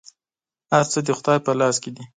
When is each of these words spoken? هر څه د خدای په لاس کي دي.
هر 0.71 0.83
څه 0.91 0.99
د 1.07 1.09
خدای 1.17 1.37
په 1.45 1.51
لاس 1.59 1.75
کي 1.83 1.89
دي. 1.95 2.03